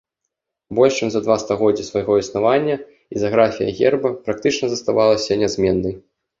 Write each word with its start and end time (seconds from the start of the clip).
Больш 0.77 0.93
чым 0.99 1.09
за 1.15 1.21
два 1.25 1.35
стагоддзі 1.43 1.85
свайго 1.89 2.17
існавання 2.23 2.75
ізаграфія 3.19 3.69
герба 3.83 4.09
практычна 4.25 4.65
заставалася 4.75 5.41
нязменнай. 5.47 5.95